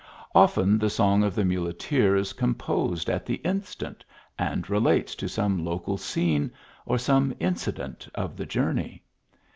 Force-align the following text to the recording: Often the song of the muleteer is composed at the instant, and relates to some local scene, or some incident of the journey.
Often 0.33 0.79
the 0.79 0.89
song 0.89 1.21
of 1.23 1.35
the 1.35 1.45
muleteer 1.45 2.15
is 2.15 2.33
composed 2.33 3.07
at 3.07 3.23
the 3.23 3.35
instant, 3.45 4.03
and 4.35 4.67
relates 4.67 5.13
to 5.13 5.29
some 5.29 5.63
local 5.63 5.95
scene, 5.95 6.51
or 6.87 6.97
some 6.97 7.35
incident 7.39 8.07
of 8.15 8.35
the 8.35 8.47
journey. 8.47 9.03